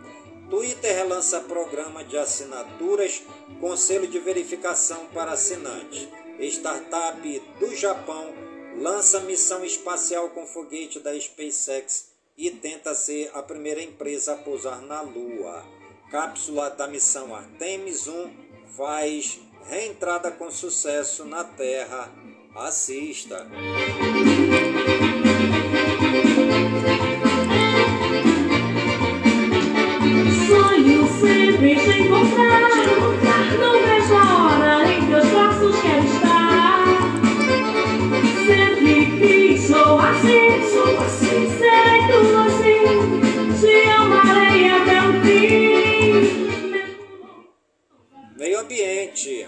[0.48, 3.22] Twitter relança programa de assinaturas
[3.60, 6.08] com selo de verificação para assinantes.
[6.38, 8.32] Startup do Japão
[8.78, 12.09] lança missão espacial com foguete da SpaceX
[12.40, 15.62] e tenta ser a primeira empresa a pousar na Lua.
[16.10, 18.30] Cápsula da missão Artemis 1
[18.76, 19.38] faz
[19.68, 22.10] reentrada com sucesso na Terra.
[22.54, 23.46] Assista!
[48.80, 49.46] Ambiente.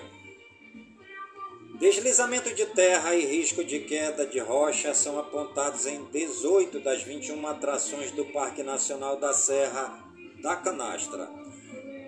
[1.79, 7.45] Deslizamento de terra e risco de queda de rocha são apontados em 18 das 21
[7.47, 9.99] atrações do Parque Nacional da Serra
[10.43, 11.29] da Canastra.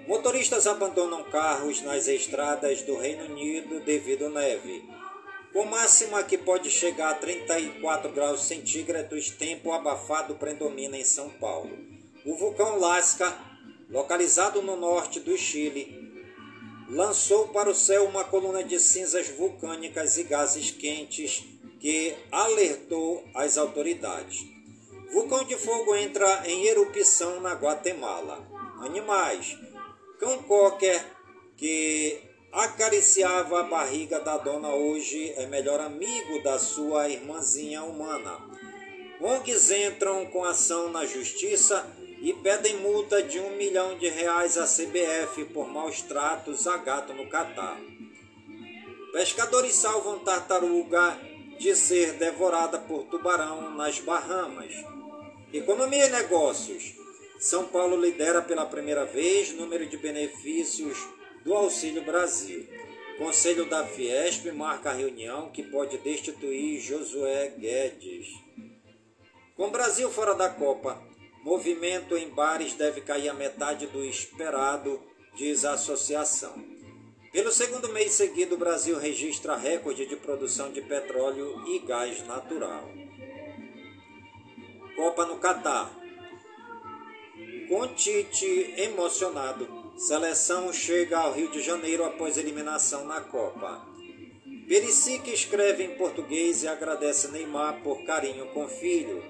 [0.07, 4.85] Motoristas abandonam carros nas estradas do Reino Unido devido à neve.
[5.53, 11.79] Com máxima que pode chegar a 34 graus centígrados, tempo abafado predomina em São Paulo.
[12.25, 13.35] O vulcão Lasca,
[13.89, 16.04] localizado no norte do Chile,
[16.95, 21.43] lançou para o céu uma coluna de cinzas vulcânicas e gases quentes
[21.81, 24.47] que alertou as autoridades.
[25.13, 28.47] Vulcão de fogo entra em erupção na Guatemala.
[28.79, 29.59] Animais.
[30.21, 31.05] Cão cocker
[31.57, 32.21] que
[32.53, 38.39] acariciava a barriga da dona hoje é melhor amigo da sua irmãzinha humana.
[39.21, 41.85] ONGs entram com ação na justiça
[42.25, 47.12] e pedem multa de um milhão de reais à CBF por maus tratos a gato
[47.12, 47.79] no Catar.
[49.12, 51.20] Pescadores salvam tartaruga
[51.59, 54.72] de ser devorada por tubarão nas Bahamas.
[55.53, 56.95] Economia e negócios.
[57.39, 60.97] São Paulo lidera pela primeira vez número de benefícios
[61.45, 62.66] do Auxílio Brasil.
[63.18, 68.29] Conselho da Fiesp marca a reunião que pode destituir Josué Guedes.
[69.55, 71.14] Com Brasil fora da Copa,
[71.45, 74.99] movimento em bares deve cair a metade do esperado,
[75.35, 76.55] diz a associação.
[77.31, 82.89] Pelo segundo mês seguido, o Brasil registra recorde de produção de petróleo e gás natural.
[84.97, 85.93] Copa no Catar.
[87.69, 93.85] Com Tite emocionado, seleção chega ao Rio de Janeiro após eliminação na Copa.
[94.67, 99.23] Perisic escreve em português e agradece Neymar por carinho com filho.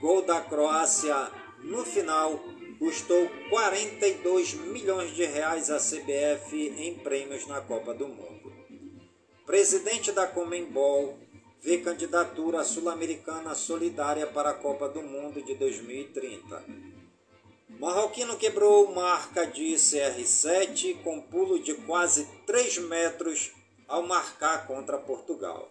[0.00, 2.40] Gol da Croácia no final
[2.78, 8.52] custou 42 milhões de reais à CBF em prêmios na Copa do Mundo.
[9.44, 11.18] Presidente da Comembol
[11.60, 16.64] vê candidatura sul-americana solidária para a Copa do Mundo de 2030.
[17.78, 23.52] Marroquino quebrou marca de CR7 com pulo de quase 3 metros
[23.86, 25.70] ao marcar contra Portugal.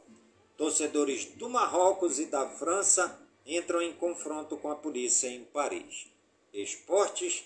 [0.58, 6.08] Torcedores do Marrocos e da França entram em confronto com a polícia em Paris.
[6.54, 7.46] Esportes,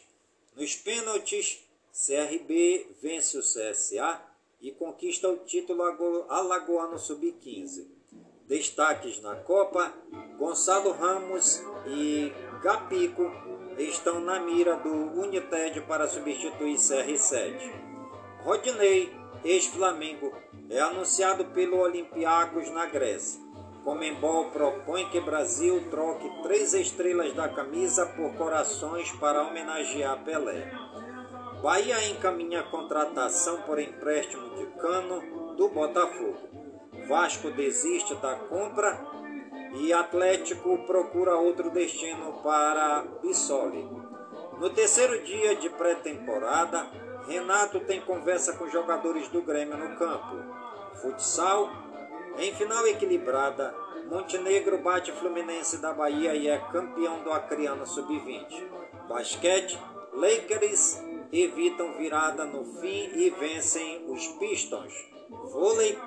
[0.55, 1.59] nos pênaltis,
[1.91, 4.21] CRB vence o CSA
[4.61, 5.83] e conquista o título
[6.29, 7.85] alagoano sub-15.
[8.47, 9.93] Destaques na Copa,
[10.37, 12.31] Gonçalo Ramos e
[12.61, 13.31] Gapico
[13.77, 17.71] estão na mira do United para substituir CR7.
[18.43, 19.11] Rodinei,
[19.43, 20.33] ex-Flamengo,
[20.69, 23.42] é anunciado pelo Olympiacos na Grécia.
[23.83, 30.71] Comembol propõe que Brasil troque três estrelas da camisa por corações para homenagear Pelé.
[31.61, 36.49] Bahia encaminha contratação por empréstimo de Cano do Botafogo.
[37.07, 39.05] Vasco desiste da compra
[39.75, 43.85] e Atlético procura outro destino para Bissoli.
[44.59, 46.87] No terceiro dia de pré-temporada,
[47.27, 50.37] Renato tem conversa com jogadores do Grêmio no campo.
[51.01, 51.69] Futsal,
[52.37, 53.73] em final equilibrada,
[54.09, 58.45] Montenegro bate Fluminense da Bahia e é campeão do Acreano Sub-20.
[59.07, 59.79] Basquete,
[60.13, 64.93] Lakers evitam virada no fim e vencem os Pistons.
[65.29, 65.97] Vôlei.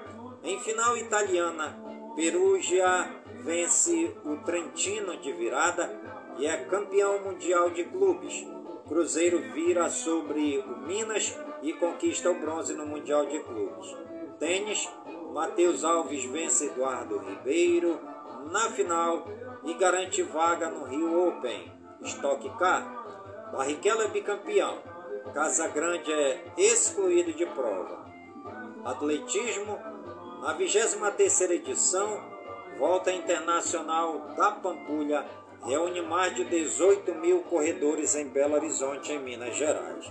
[0.45, 1.77] Em final italiana,
[2.15, 3.11] Perugia
[3.43, 5.91] vence o Trentino de virada
[6.39, 8.47] e é campeão mundial de clubes.
[8.87, 13.97] Cruzeiro vira sobre o Minas e conquista o bronze no Mundial de Clubes.
[14.39, 14.89] Tênis,
[15.37, 18.01] Matheus Alves vence Eduardo Ribeiro
[18.51, 19.29] na final
[19.65, 21.71] e garante vaga no Rio Open.
[22.01, 24.79] Stock Car, Barrichello é bicampeão.
[25.35, 28.07] Casagrande é excluído de prova.
[28.83, 29.79] Atletismo,
[30.41, 32.19] na 23 edição,
[32.79, 35.27] Volta Internacional da Pampulha
[35.67, 40.11] reúne mais de 18 mil corredores em Belo Horizonte, em Minas Gerais.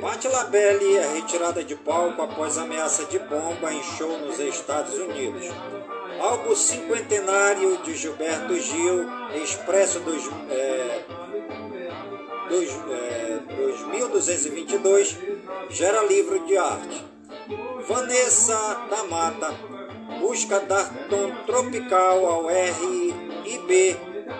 [0.00, 5.46] Patti LaBelle é retirada de palco após ameaça de bomba em show nos Estados Unidos.
[6.18, 11.04] Álbum cinquentenário de Gilberto Gil, Expresso dos, é,
[12.48, 15.18] dos, é, 2222,
[15.68, 17.04] gera livro de arte.
[17.86, 18.56] Vanessa
[18.88, 19.54] da Mata
[20.18, 23.96] busca dar tom tropical ao R&B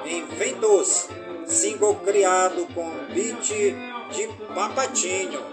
[0.07, 1.09] em Vem Doce,
[1.47, 3.53] single criado com beat
[4.11, 5.50] de Papatinho.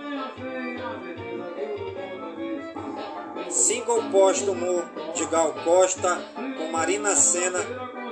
[3.50, 4.84] Single póstumo
[5.16, 6.18] de Gal Costa
[6.58, 7.60] com Marina Senna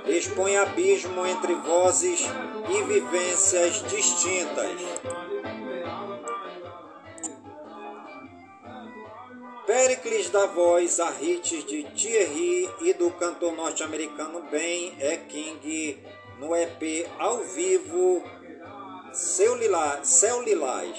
[0.08, 2.22] expõe abismo entre vozes
[2.70, 4.80] e vivências distintas.
[9.66, 15.18] Pericles dá voz a hits de Thierry e do cantor norte-americano Ben E.
[15.28, 16.04] King
[16.40, 18.24] no EP ao vivo
[19.12, 20.98] Seu Lila, Céu Lilás.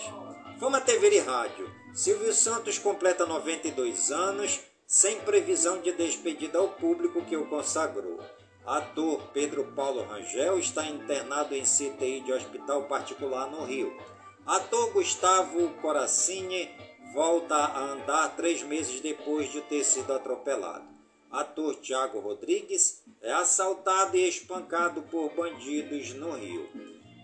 [0.59, 1.76] Fama TV e rádio.
[1.97, 8.21] Silvio Santos completa 92 anos, sem previsão de despedida ao público que o consagrou.
[8.67, 13.97] Ator Pedro Paulo Rangel está internado em CTI de hospital particular no Rio.
[14.45, 16.69] Ator Gustavo Coracini
[17.15, 20.85] volta a andar três meses depois de ter sido atropelado.
[21.31, 26.69] Ator Tiago Rodrigues é assaltado e espancado por bandidos no Rio.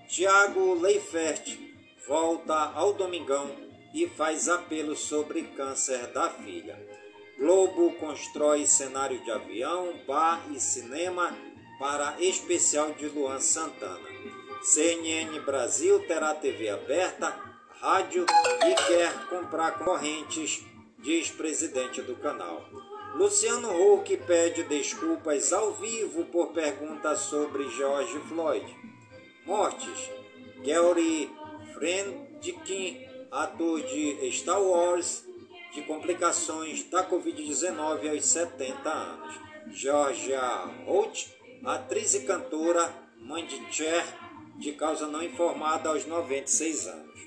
[0.09, 1.59] Tiago Leifert
[2.09, 6.79] volta ao Domingão e faz apelo sobre câncer da filha.
[7.39, 11.37] Globo constrói cenário de avião, bar e cinema
[11.79, 14.09] para especial de Luan Santana.
[14.63, 17.37] CNN Brasil terá TV aberta,
[17.81, 18.25] rádio
[18.65, 20.65] e quer comprar correntes,
[20.99, 22.69] diz presidente do canal.
[23.15, 28.65] Luciano Huck pede desculpas ao vivo por pergunta sobre George Floyd.
[29.45, 30.11] Mortes.
[30.65, 31.29] Gary
[31.75, 35.25] Friedkin, ator de Star Wars,
[35.73, 39.35] de complicações da Covid-19 aos 70 anos.
[39.73, 40.41] Georgia
[40.85, 41.29] Holt,
[41.65, 44.05] atriz e cantora, mãe de Cher,
[44.59, 47.21] de causa não informada aos 96 anos.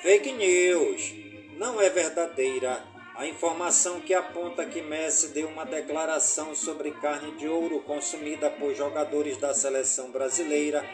[0.00, 1.14] Fake news.
[1.58, 2.82] Não é verdadeira
[3.14, 8.74] a informação que aponta que Messi deu uma declaração sobre carne de ouro consumida por
[8.74, 10.84] jogadores da seleção brasileira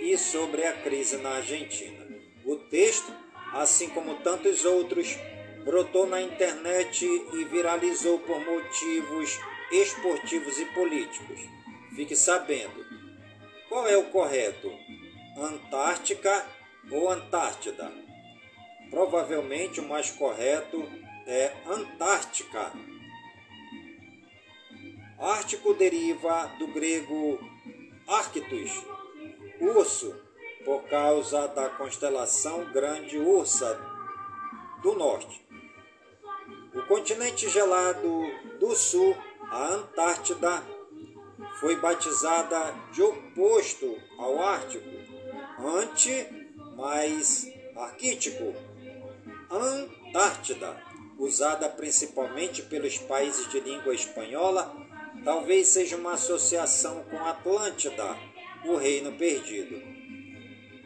[0.00, 2.05] e sobre a crise na Argentina.
[2.46, 3.12] O texto,
[3.52, 5.18] assim como tantos outros,
[5.64, 9.40] brotou na internet e viralizou por motivos
[9.72, 11.40] esportivos e políticos.
[11.96, 12.86] Fique sabendo.
[13.68, 14.72] Qual é o correto?
[15.36, 16.46] Antártica
[16.88, 17.92] ou Antártida?
[18.90, 20.88] Provavelmente o mais correto
[21.26, 22.72] é Antártica.
[25.18, 27.40] Ártico deriva do grego
[28.06, 28.70] Arctus,
[29.60, 30.25] urso,
[30.66, 33.80] por causa da constelação Grande Ursa
[34.82, 35.46] do Norte.
[36.74, 38.24] O continente gelado
[38.58, 39.16] do Sul,
[39.48, 40.64] a Antártida,
[41.60, 44.90] foi batizada de oposto ao Ártico,
[45.60, 46.26] ante
[46.76, 47.46] mais
[47.76, 48.52] arquítico,
[49.48, 50.82] Antártida,
[51.16, 54.74] usada principalmente pelos países de língua espanhola,
[55.24, 58.16] talvez seja uma associação com Atlântida,
[58.64, 59.95] o reino perdido.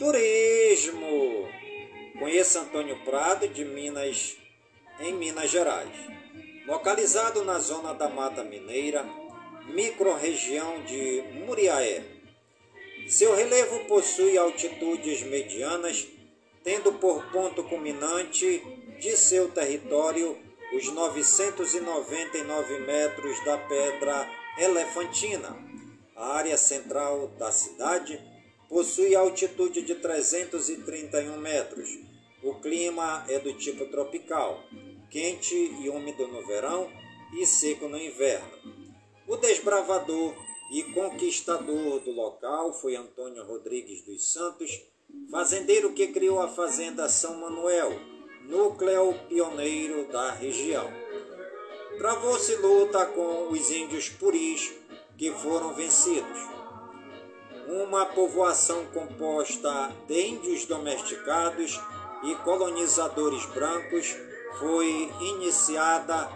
[0.01, 1.47] Turismo!
[2.19, 4.35] Conheça Antônio Prado, de Minas,
[4.99, 5.95] em Minas Gerais.
[6.67, 9.05] Localizado na zona da Mata Mineira,
[9.67, 12.03] microrregião de Muriaé.
[13.09, 16.09] Seu relevo possui altitudes medianas,
[16.65, 18.63] tendo por ponto culminante
[18.99, 20.39] de seu território
[20.73, 24.27] os 999 metros da Pedra
[24.57, 25.55] Elefantina.
[26.17, 28.30] A área central da cidade
[28.71, 31.99] possui altitude de 331 metros.
[32.41, 34.63] O clima é do tipo tropical,
[35.11, 36.89] quente e úmido no verão
[37.37, 38.49] e seco no inverno.
[39.27, 40.35] O desbravador
[40.73, 44.81] e conquistador do local foi Antônio Rodrigues dos Santos,
[45.29, 47.91] fazendeiro que criou a fazenda São Manuel,
[48.45, 50.89] núcleo pioneiro da região.
[51.99, 54.73] Travou-se luta com os índios puris,
[55.19, 56.60] que foram vencidos.
[57.71, 61.81] Uma povoação composta de índios domesticados
[62.25, 64.17] e colonizadores brancos
[64.59, 66.29] foi iniciada,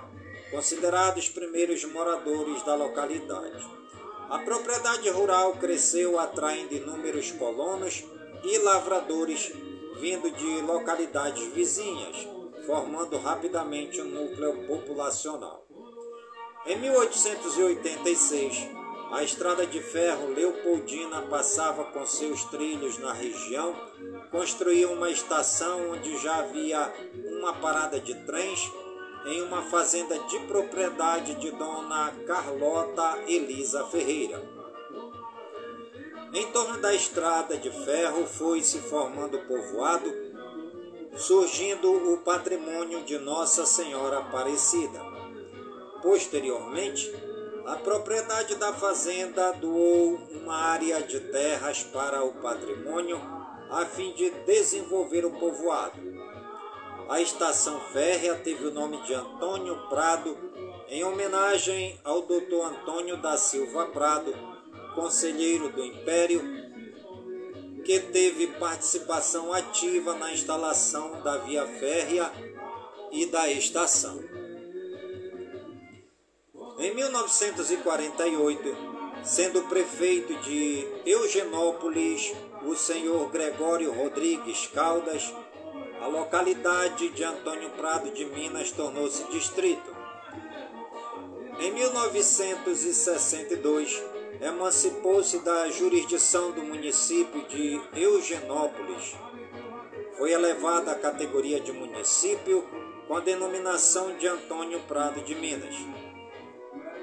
[0.52, 3.66] considerados primeiros moradores da localidade.
[4.30, 8.04] A propriedade rural cresceu atraindo inúmeros colonos
[8.44, 9.52] e lavradores
[9.98, 12.28] vindo de localidades vizinhas,
[12.64, 15.66] formando rapidamente um núcleo populacional.
[16.64, 18.83] Em 1886,
[19.14, 23.72] a estrada de ferro Leopoldina passava com seus trilhos na região,
[24.32, 26.92] construiu uma estação onde já havia
[27.38, 28.72] uma parada de trens
[29.26, 34.42] em uma fazenda de propriedade de Dona Carlota Elisa Ferreira.
[36.32, 40.12] Em torno da estrada de ferro foi se formando o povoado,
[41.16, 45.00] surgindo o patrimônio de Nossa Senhora Aparecida.
[46.02, 47.23] Posteriormente,
[47.66, 53.18] a propriedade da fazenda doou uma área de terras para o patrimônio
[53.70, 55.98] a fim de desenvolver o povoado.
[57.08, 60.36] A estação férrea teve o nome de Antônio Prado,
[60.88, 62.62] em homenagem ao Dr.
[62.64, 64.34] Antônio da Silva Prado,
[64.94, 66.42] conselheiro do Império,
[67.84, 72.30] que teve participação ativa na instalação da via férrea
[73.10, 74.33] e da estação.
[76.76, 78.76] Em 1948,
[79.22, 85.32] sendo prefeito de Eugenópolis o senhor Gregório Rodrigues Caldas,
[86.00, 89.94] a localidade de Antônio Prado de Minas tornou-se distrito.
[91.60, 94.02] Em 1962,
[94.40, 99.14] emancipou-se da jurisdição do município de Eugenópolis.
[100.18, 102.66] Foi elevada à categoria de município
[103.06, 105.76] com a denominação de Antônio Prado de Minas.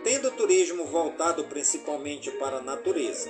[0.04, 3.30] Tendo turismo voltado principalmente para a natureza,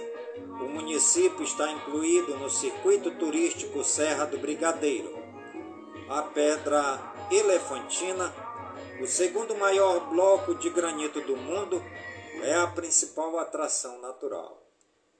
[0.62, 5.22] o município está incluído no circuito turístico Serra do Brigadeiro.
[6.10, 7.00] A Pedra
[7.30, 8.34] Elefantina,
[9.02, 11.84] o segundo maior bloco de granito do mundo,
[12.42, 14.58] é a principal atração natural.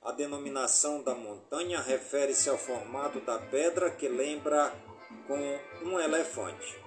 [0.02, 4.72] A denominação da montanha refere-se ao formato da pedra que lembra
[5.28, 6.80] com um elefante.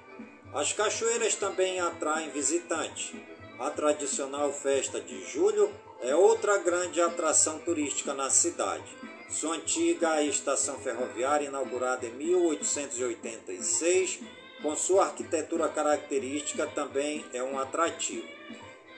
[0.54, 3.14] As cachoeiras também atraem visitantes.
[3.58, 8.84] A tradicional festa de julho é outra grande atração turística na cidade.
[9.30, 14.20] Sua antiga estação ferroviária, inaugurada em 1886,
[14.62, 18.28] com sua arquitetura característica, também é um atrativo.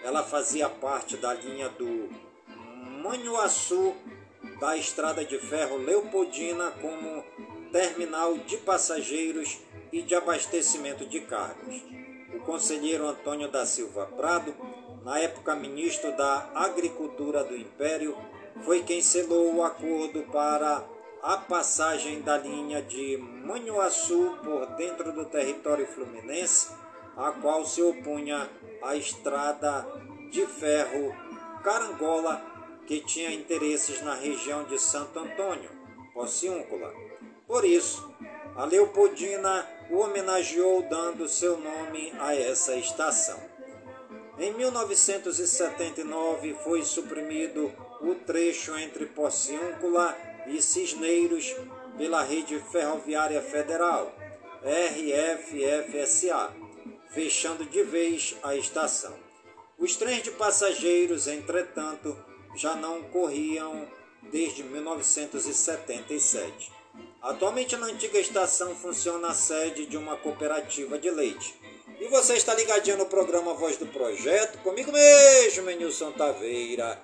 [0.04, 2.10] Ela fazia parte da linha do
[3.04, 3.96] Manhuaçu
[4.60, 7.24] da estrada de ferro Leopoldina como
[7.72, 9.60] terminal de passageiros
[9.92, 11.97] e de abastecimento de cargas.
[12.34, 14.54] O conselheiro Antônio da Silva Prado,
[15.04, 18.18] na época ministro da Agricultura do Império,
[18.64, 20.84] foi quem selou o acordo para
[21.24, 26.70] a passagem da linha de Manhuaçu por dentro do território fluminense,
[27.16, 28.50] a qual se opunha
[28.82, 29.88] à estrada
[30.30, 31.16] de ferro
[31.64, 32.42] Carangola,
[32.86, 35.70] que tinha interesses na região de Santo Antônio,
[36.14, 36.94] Pociúncula.
[37.48, 38.14] Por isso,
[38.56, 43.40] a Leopoldina o homenageou dando seu nome a essa estação.
[44.40, 50.16] Em 1979 foi suprimido o trecho entre Pociúncula
[50.46, 51.56] e Cisneiros
[51.98, 54.14] pela Rede Ferroviária Federal,
[54.64, 56.54] RFFSA,
[57.10, 59.16] fechando de vez a estação.
[59.78, 62.18] Os trens de passageiros, entretanto,
[62.56, 63.88] já não corriam
[64.32, 66.77] desde 1977.
[67.22, 71.56] Atualmente na antiga estação funciona a sede de uma cooperativa de leite.
[72.00, 77.02] E você está ligadinho no programa Voz do Projeto, comigo mesmo, Menilson Taveira,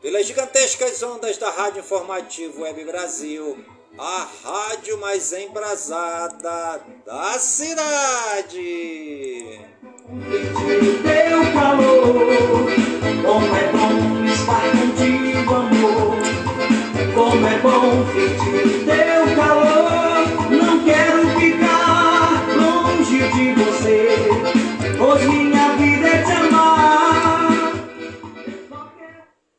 [0.00, 3.58] pelas gigantescas ondas da Rádio Informativo Web Brasil,
[3.98, 8.46] a rádio mais embrasada da cidade.
[17.36, 20.50] como é bom sentir teu calor.
[20.50, 24.08] Não quero ficar longe de você,
[24.96, 27.48] pois minha vida é te amar.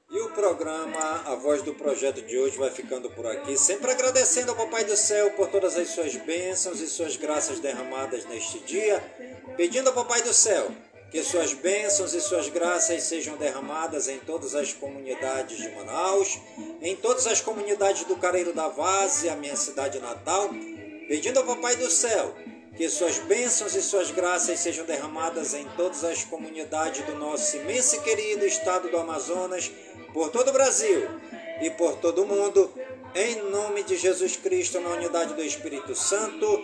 [0.09, 4.51] E o programa A Voz do Projeto de hoje vai ficando por aqui, sempre agradecendo
[4.51, 9.03] ao Papai do Céu por todas as suas bênçãos e suas graças derramadas neste dia,
[9.55, 10.71] pedindo ao Papai do Céu
[11.11, 16.39] que suas bênçãos e suas graças sejam derramadas em todas as comunidades de Manaus,
[16.81, 20.49] em todas as comunidades do Careiro da Vaz, a minha cidade natal,
[21.07, 22.35] pedindo ao Papai do Céu
[22.77, 27.95] que suas bênçãos e suas graças sejam derramadas em todas as comunidades do nosso imenso
[27.95, 29.71] e querido estado do Amazonas,
[30.13, 31.09] por todo o Brasil
[31.59, 32.71] e por todo o mundo,
[33.15, 36.63] em nome de Jesus Cristo, na unidade do Espírito Santo,